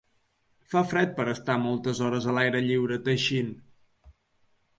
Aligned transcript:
Fa 0.73 0.81
fred 0.93 1.11
per 1.19 1.25
estar 1.33 1.57
moltes 1.65 2.01
hores 2.07 2.25
a 2.25 2.35
l’aire 2.39 2.63
lliure 2.69 2.99
teixint. 3.11 3.53